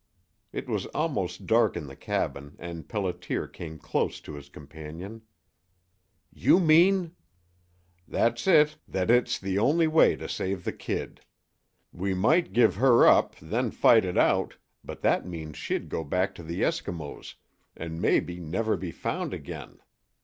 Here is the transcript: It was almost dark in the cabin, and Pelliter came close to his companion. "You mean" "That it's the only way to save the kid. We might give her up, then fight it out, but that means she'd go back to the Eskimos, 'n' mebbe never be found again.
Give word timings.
It 0.51 0.67
was 0.67 0.87
almost 0.97 1.45
dark 1.45 1.77
in 1.77 1.85
the 1.85 1.95
cabin, 1.95 2.55
and 2.57 2.87
Pelliter 2.87 3.45
came 3.47 3.77
close 3.77 4.19
to 4.21 4.33
his 4.33 4.49
companion. 4.49 5.21
"You 6.33 6.59
mean" 6.59 7.11
"That 8.07 8.39
it's 9.11 9.37
the 9.37 9.59
only 9.59 9.85
way 9.85 10.15
to 10.15 10.27
save 10.27 10.63
the 10.63 10.73
kid. 10.73 11.21
We 11.91 12.15
might 12.15 12.51
give 12.51 12.77
her 12.77 13.05
up, 13.05 13.35
then 13.39 13.69
fight 13.69 14.03
it 14.03 14.17
out, 14.17 14.57
but 14.83 15.01
that 15.01 15.27
means 15.27 15.57
she'd 15.57 15.87
go 15.87 16.03
back 16.03 16.33
to 16.33 16.41
the 16.41 16.63
Eskimos, 16.63 17.35
'n' 17.77 18.01
mebbe 18.01 18.39
never 18.41 18.75
be 18.77 18.89
found 18.89 19.35
again. 19.35 19.81